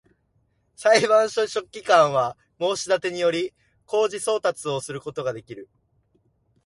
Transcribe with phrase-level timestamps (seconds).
[0.75, 3.53] 裁判所書記官は、申立てにより、
[3.85, 5.69] 公示送達をすることができる